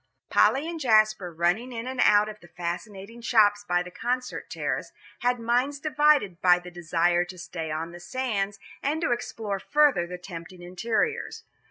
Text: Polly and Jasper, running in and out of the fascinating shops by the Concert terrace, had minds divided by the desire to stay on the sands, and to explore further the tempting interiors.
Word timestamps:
Polly 0.31 0.67
and 0.67 0.79
Jasper, 0.79 1.31
running 1.31 1.71
in 1.71 1.85
and 1.85 2.01
out 2.01 2.27
of 2.27 2.39
the 2.39 2.47
fascinating 2.47 3.21
shops 3.21 3.63
by 3.63 3.83
the 3.83 3.91
Concert 3.91 4.49
terrace, 4.49 4.91
had 5.19 5.39
minds 5.39 5.77
divided 5.79 6.41
by 6.41 6.57
the 6.57 6.71
desire 6.71 7.23
to 7.25 7.37
stay 7.37 7.69
on 7.69 7.91
the 7.91 7.99
sands, 7.99 8.57
and 8.81 8.99
to 9.01 9.11
explore 9.11 9.59
further 9.59 10.07
the 10.07 10.17
tempting 10.17 10.63
interiors. 10.63 11.43